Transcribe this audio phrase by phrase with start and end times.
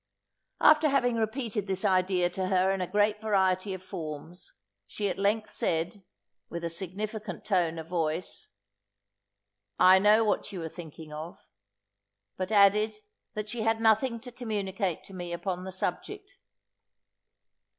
[0.59, 4.53] After having repeated this idea to her in a great variety of forms,
[4.87, 6.03] she at length said,
[6.49, 8.49] with a significant tone of voice,
[9.77, 11.37] "I know what you are thinking of,"
[12.35, 12.95] but added,
[13.35, 16.39] that she had nothing to communicate to me upon the subject.